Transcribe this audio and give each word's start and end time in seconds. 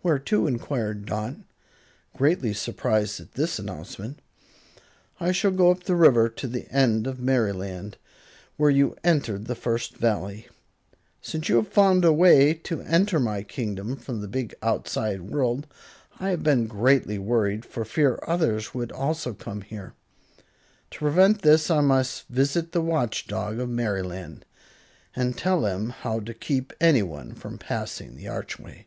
"Where 0.00 0.20
to?" 0.20 0.46
enquired 0.46 1.06
Dot, 1.06 1.34
greatly 2.16 2.54
surprised 2.54 3.18
at 3.18 3.32
this 3.32 3.58
announcement. 3.58 4.20
"I 5.18 5.32
shall 5.32 5.50
go 5.50 5.72
up 5.72 5.82
the 5.82 5.96
river 5.96 6.28
to 6.28 6.46
the 6.46 6.70
end 6.70 7.08
of 7.08 7.18
Merryland, 7.18 7.96
where 8.56 8.70
you 8.70 8.94
entered 9.02 9.46
the 9.46 9.56
First 9.56 9.96
Valley. 9.96 10.46
Since 11.20 11.48
you 11.48 11.56
have 11.56 11.66
found 11.66 12.04
a 12.04 12.12
way 12.12 12.54
to 12.54 12.80
enter 12.82 13.18
my 13.18 13.42
kingdom 13.42 13.96
from 13.96 14.20
the 14.20 14.28
big 14.28 14.54
outside 14.62 15.22
world, 15.22 15.66
I 16.20 16.28
have 16.28 16.44
been 16.44 16.68
greatly 16.68 17.18
worried 17.18 17.64
for 17.64 17.84
fear 17.84 18.20
others 18.24 18.72
would 18.72 18.92
also 18.92 19.34
come 19.34 19.62
here. 19.62 19.94
To 20.92 20.98
prevent 21.00 21.42
this 21.42 21.72
I 21.72 21.80
must 21.80 22.28
visit 22.28 22.70
the 22.70 22.82
Watch 22.82 23.26
Dog 23.26 23.58
of 23.58 23.68
Merryland, 23.68 24.44
and 25.16 25.36
tell 25.36 25.66
him 25.66 25.90
how 25.90 26.20
to 26.20 26.34
keep 26.34 26.72
anyone 26.80 27.34
from 27.34 27.58
passing 27.58 28.14
the 28.14 28.28
archway." 28.28 28.86